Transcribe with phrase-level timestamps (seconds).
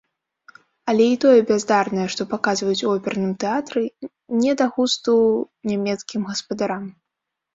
[0.91, 3.83] Але і тое бяздарнае, што паказваюць у оперным тэатры,
[4.41, 5.13] не да густу
[5.73, 6.83] нямецкім гаспадарам.